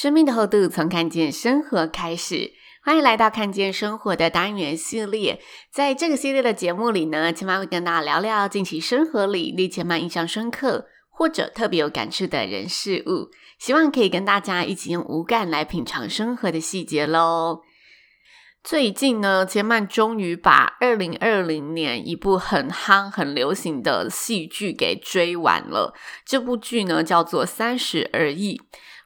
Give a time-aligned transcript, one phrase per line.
[0.00, 5.38] 生命的厚度从看见生活开始，欢迎来到看见生活的单元系列。
[5.70, 17.60] 在这个系列的节目里呢，千嫚会跟大家聊聊近期生活里令千嫚印象深刻或者特别有感触的人事物，希望可以跟大家一起用五感来品尝生活的细节喽。
[18.64, 25.92] 最近呢，千嫚终于把二零二零年一部很夯、很流行的戏剧给追完了。
[26.24, 28.56] 这部剧呢，叫做《三十而已》。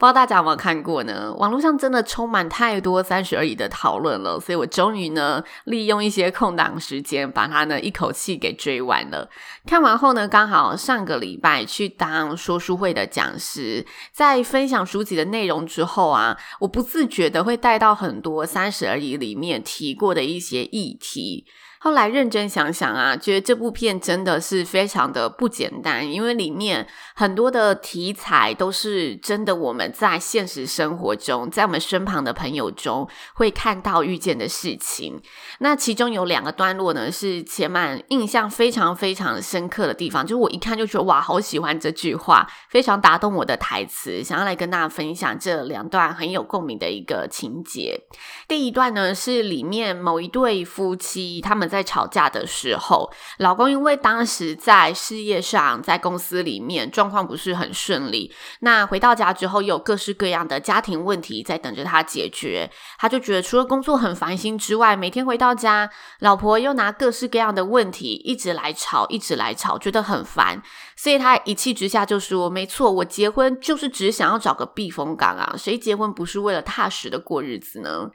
[0.00, 1.30] 不知道大家有没有看过呢？
[1.34, 9.28] 网络上真的充满太多三十而已的讨论了，所以我终于呢，利用一些空档时间，把它呢一口气给追完了。
[9.66, 21.44] 看完后呢，刚好上个礼拜去当说书会的讲师，在分享书籍的内容之后啊，我不自觉的会带到很多三十而已里面提过的一些议题。
[21.82, 35.18] 后来认真想想啊，觉得这部片真的是非常的不简单，因为里面很多的题材都是真的我们在现实生活中，在我们身旁的朋友中会看到遇见的事情。
[35.60, 48.02] 那其中有两个段落呢，是且满印象非常非常深刻的地方，就是我一看就觉得哇，好喜欢这句话，非常打动我的台词，想要来跟大家分享这两段很有共鸣的一个情节。
[48.46, 51.69] 第一段呢，是里面某一对夫妻他们。
[51.70, 65.88] 在吵架的时候，老公因为当时在事业上，在公司里面状况不是很顺利，那回到家之后有各式各样的家庭问题在等着他解决，他就觉得除了工作很烦心之外，每天回到家，
[66.18, 70.60] 老婆又拿各式各样的问题一直来吵，一直来吵，觉得很烦，
[71.02, 78.10] 所以他一气之下就说：“没错，我结婚就是只想要找个避风港啊，谁结婚不是为了踏实的过日子呢？”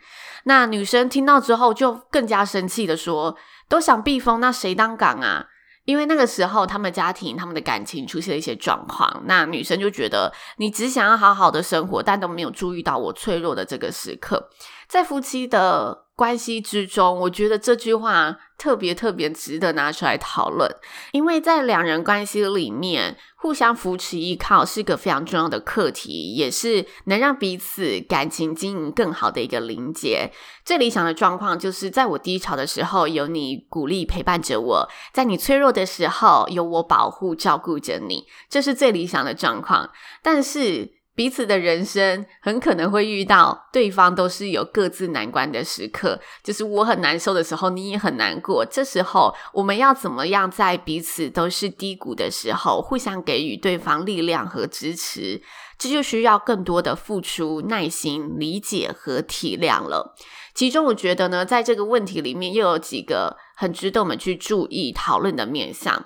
[0.45, 3.35] 那女生听到之后就更加生气的说。
[3.67, 5.47] 都想避风，那谁当港啊？
[5.85, 14.49] 因为那个时候他们家庭、他们的感情出现了一些状况，那女生就觉得你只想要好好的生活，但都没有注意到我脆弱的这个时刻，
[14.87, 16.04] 在夫妻的。
[16.15, 20.69] 关系之中，我觉得这句话特别特别值得拿出来讨论，
[21.11, 30.31] 因为在两人关系里面，互相扶持依靠是个非常重要的课题，也是能让彼此感情经营更好的一个连结。
[30.63, 39.89] 最理想的状况就是在我低潮的时候，有你鼓励陪伴着我；在你脆弱的时候，有我保护照顾着你，这是最理想的状况。
[40.23, 48.65] 但是，彼此的人生很可能会遇到对方都是有各自难关的时刻，就是我很难受的时候，你也很难过。
[48.65, 55.41] 这时候我们要怎么样在彼此都是低谷的时候，互相给予对方力量和支持？
[55.77, 60.15] 这就需要更多的付出、耐心、理解和体谅了。
[60.53, 66.05] 其中，我觉得呢，在这个问题里面，又有几个很值得我们去注意讨论的面向。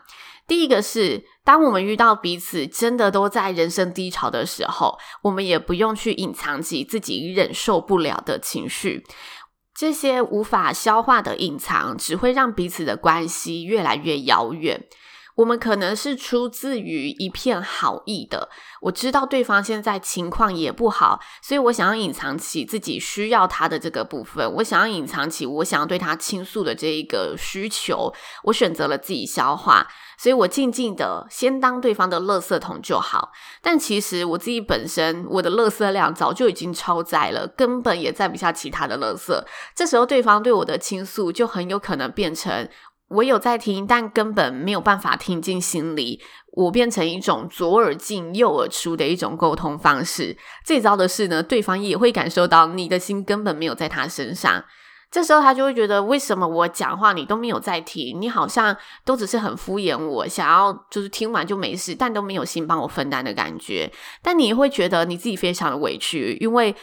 [0.50, 9.06] 第一个是，当我们遇到彼此真的都在人生低潮的时候，我们也不用去隐藏起自己忍受不了的情绪。
[9.76, 14.88] 这些无法消化的隐藏，只会让彼此的关系越来越遥远。
[15.40, 18.50] 我们可能是出自于一片好意的，
[18.82, 28.14] 我知道对方现在情况也不好，所以我想要隐藏起自己需要他的这个部分，我想要隐藏起我想要对他倾诉的这一个需求，
[28.44, 33.32] 我选择了自己消化，所以我静静的先当对方的垃圾桶就好。
[33.62, 39.42] 但其实我自己本身，我的垃圾量早就已经超载了，根本也载不下其他的垃圾。
[39.74, 42.68] 这时候对方对我的倾诉就很有可能变成。
[43.10, 46.22] 我有在听，但根本没有办法听进心里。
[46.54, 50.38] 我变成一种左耳进右耳出的一种沟通方式。
[50.66, 54.64] 最糟的是呢，对方也会感受到你的心根本没有在他身上。
[55.10, 58.22] 这时候他就会觉得，为什么我讲话你都没有在听？
[58.22, 63.92] 你好像都只是很敷衍我，想要就是听完就没事，但都没有心帮我分担的感觉。
[64.22, 66.76] 但你会觉得你自己非常的委屈，因为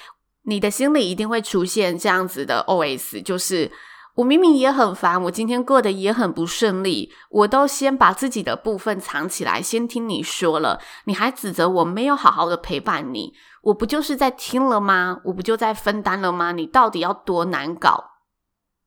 [0.44, 3.70] 你的心里一定会出现这样子的 OS，就是。
[4.16, 15.20] 我明明也很烦，我今天过得也很不顺利，我都先把自己的部分藏起来，先听你说了，你还指责我没有好好的陪伴你，我不就是在听了吗？
[15.24, 16.52] 我不就在分担了吗？
[16.52, 18.12] 你到底要多难搞？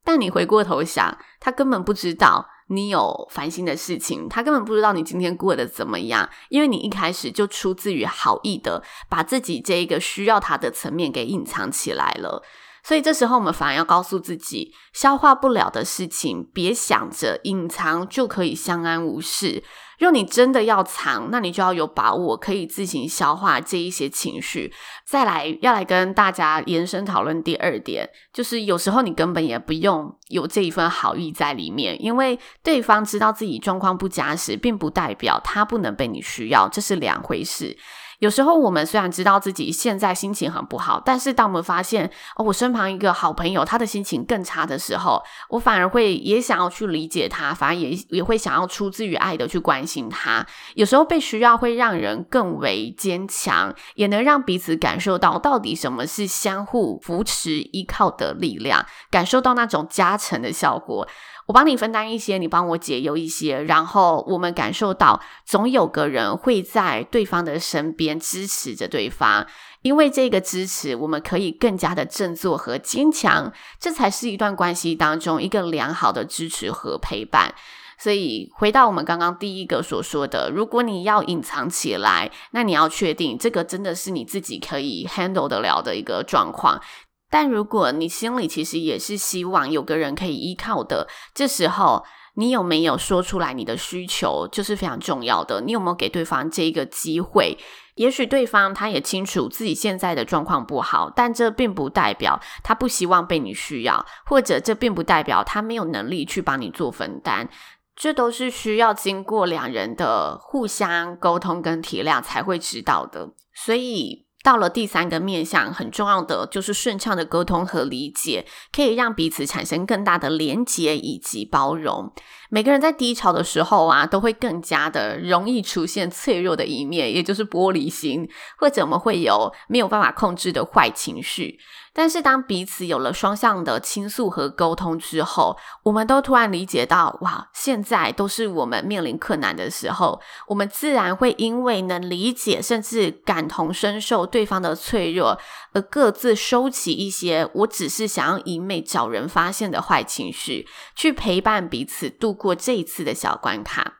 [0.03, 12.41] 但你回过头想，他根本不知道你有烦心的事情，他根本不知道你今天过得怎么样，因为你一开始就出自于好意的，把自己这一个需要他的层面给隐藏起来了。
[12.89, 19.63] 所以这时候我们反而要告诉自己，消化不了的事情，别想着隐藏就可以相安无事。
[19.99, 24.73] 若你真的要藏，那你就要有把握，可以自行消化这一些情绪。
[25.05, 37.77] 再来，要来跟大家延伸讨论第二点，就是有时候你根本也不用有这一份好意在里面，因为对方知道自己状况不佳时，并不代表他不能被你需要，这是两回事。
[38.19, 50.45] 有时候我们虽然知道自己现在心情很不好，但是当我们发现哦，我身旁一个好朋友他的心情更差的时候，我反而会也想要去理解他，反而也也会想要出自于爱的去关心他。
[50.75, 61.07] 有时候被需要会让人更为坚强，也能让彼此感受到到底什么是相互扶持依靠的力量，感受到那种加成的效果。
[61.47, 69.45] 我帮你分担一些，你帮我解忧一些，然后我们感受到总有个人会在对方的身边支持着对方，
[69.81, 77.53] 因为这个支持，我们可以更加的振作和坚强，这才是一段关系当中一个良好的支持和陪伴。
[78.01, 86.81] 所以回到我们刚刚第一个所说的，如果你要隐藏起来，那你要确定这个真的是你自己可以 handle 得了的一个状况。
[87.29, 92.05] 但如果你心里其实也是希望有个人可以依靠的，这时候
[92.35, 95.61] 你有没有说出来你的需求，就是非常重要的。
[95.61, 97.57] 你有没有给对方这一个机会？
[97.95, 107.49] 也许对方他也清楚自己现在的状况不好，但这并不代表他不希望被你需要，或者这并不代表他没有能力去帮你做分担。
[107.95, 113.33] 这都是需要经过两人的互相沟通跟体谅才会知道的。
[113.53, 114.28] 所以。
[114.43, 122.11] 到了第三个面向，很重要的就是顺畅的沟通和理解，可以让彼此产生更大的连接以及包容。
[122.49, 128.27] 每个人在低潮的时候啊，都会更加的容易出现脆弱的一面，也就是玻璃心，
[128.57, 131.59] 或者我们会有没有办法控制的坏情绪。
[131.99, 145.37] 但是，当彼此有了双向的倾诉和沟通之后，我们都突然理解到，哇，现在都是我们面临困难的时候，我们自然会因为能理解甚至感同身受对方的脆弱，
[145.73, 150.65] 而各自收起一些我只是想要一昧找人发现的坏情绪，
[150.95, 153.98] 去陪伴彼此度过这一次的小关卡。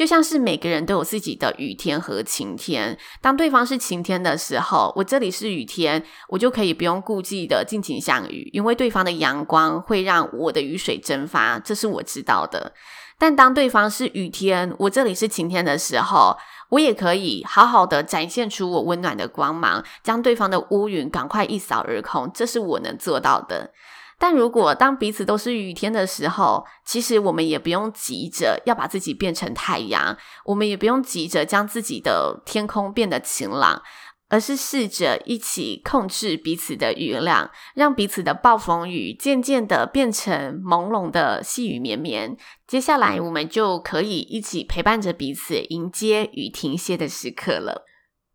[0.00, 12.72] 就像是每个人都有自己的雨天和晴天，当对方是晴天的时候，我这里是雨天，我就可以不用顾忌的尽情下雨，因为对方的阳光会让我的雨水蒸发，这是我知道的。
[13.18, 16.34] 但当对方是雨天，我这里是晴天的时候，
[16.70, 23.70] 我也可以好好的展现出我温暖的光芒，将对方的乌云赶快一扫而空，这是我能做到的。
[24.20, 30.14] 但如果当彼此都是雨天的时候，其实我们也不用急着要把自己变成太阳，
[30.44, 33.80] 我们也不用急着将自己的天空变得晴朗，
[34.28, 42.36] 而是试着一起控制彼此的雨量，让彼此的暴风雨渐渐的变成朦胧的细雨绵绵。
[42.66, 47.86] 接下来，我们就可以一起陪伴着彼此，迎接雨停歇的时刻了。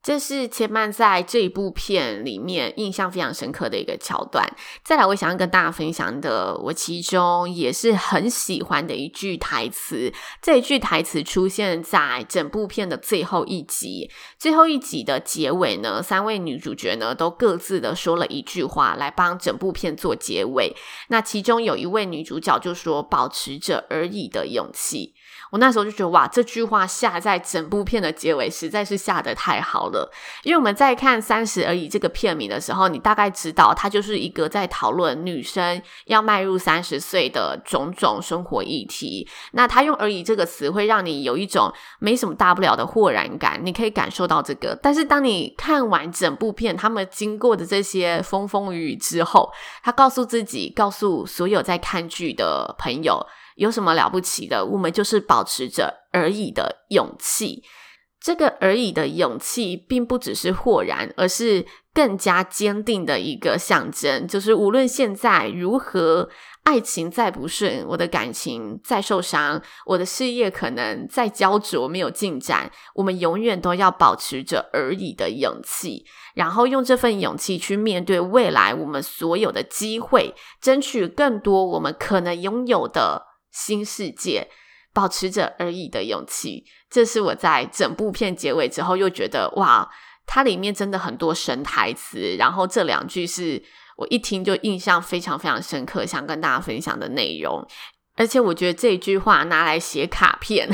[0.06, 4.48] 这是千曼在这一部片里面印象非常深刻的一个桥段。
[4.84, 10.14] 再来，我想要跟大家分享的，我其中也是很喜欢的一句台词。
[10.44, 14.12] 这一句台词出现在整部片的最后一集。
[14.38, 20.76] 最后一集的结尾呢，三位女主角呢都各自的说了一句话来帮整部片做结尾。
[21.08, 25.16] 那其中有一位女主角就说：“保持着而已的勇气。”
[25.52, 29.95] 我那时候就觉得哇，这句话下在整部片的结尾实在是下得太好了。
[30.44, 39.28] 因为我们在看《三十而已》这个片名的时候，你大概知道它就是一个在讨论女生要迈入三十岁的种种生活议题。
[39.52, 44.78] 那他用“而已”这个词，会让你有一种没什么大不了的豁然感，你可以感受到这个。
[44.82, 49.52] 但是当你看完整部片，他们经过的这些风风雨雨之后，
[49.84, 53.26] 他告诉自己，告诉所有在看剧的朋友。
[53.56, 54.66] 有什么了不起的？
[54.66, 57.64] 我们就是保持着而已的勇气。
[58.26, 61.64] 这个而已的勇气，并不只是豁然，而是
[61.94, 64.28] 更加坚定的一个象征。
[64.28, 66.28] 就是无论现在如何，
[66.64, 76.04] 爱情再不顺，我的感情再受伤，我的事业可能再焦灼，没有进展，我们永远都要保持着而已的勇气，
[76.34, 83.28] 然后用这份勇气去面对未来我们所有的机会，争取更多我们可能拥有的。
[83.52, 84.50] 新世界，
[84.96, 89.88] 保持着而已的勇气，这是我在整部片结尾之后又觉得哇，
[90.26, 93.62] 它里面真的很多神台词，然后这两句是
[93.98, 97.68] 我一听就印象非常非常深刻，想跟大家分享的内容。
[98.16, 100.70] 而且我觉得这句话拿来写卡片，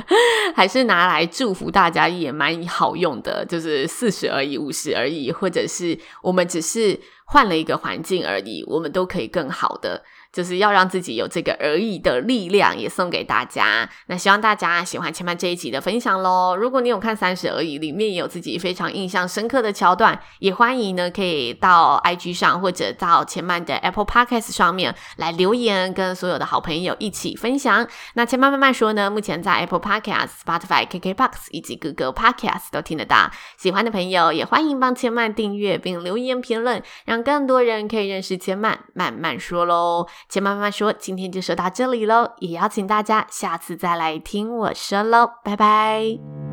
[0.56, 3.44] 还是拿来祝福大家也蛮好用的。
[3.44, 10.02] 就是四十而已，五十而已，或者是我们只是换了一个环境而已，我们都可以更好的。
[10.36, 13.88] 就是要让自己有这个而已的力量，也送给大家。
[14.08, 16.54] 那希望大家喜欢千曼这一集的分享喽。
[16.54, 27.88] 如果你有看三十而已，里面有自己非常印象深刻的桥段，也欢迎呢可以到 IG 上或者到千曼的 Apple Podcast 上面来留言，跟所有的好朋友一起分享。
[28.12, 33.30] 那千曼慢慢说呢，目前在 Apple Podcast、Spotify、KKBox 以及 Google Podcast 都听得到。
[33.56, 40.06] 喜欢的朋友也欢迎帮千曼订阅并留言评论，让更多人可以认识千曼慢慢说喽。
[40.28, 46.45] 千曼慢慢说，今天就说到这里喽，也邀请大家下次再来听我说喽，拜拜。